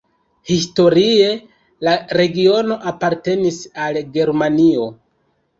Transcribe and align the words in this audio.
Historie 0.51 1.27
la 1.89 1.93
regiono 2.21 2.79
apartenis 2.93 3.61
al 3.87 4.01
Germanio. 4.17 4.91